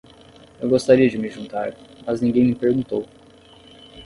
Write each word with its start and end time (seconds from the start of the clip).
Eu 0.59 0.67
gostaria 0.67 1.07
de 1.07 1.19
me 1.19 1.29
juntar, 1.29 1.75
mas 2.07 2.21
ninguém 2.21 2.43
me 2.43 2.55
perguntou. 2.55 3.05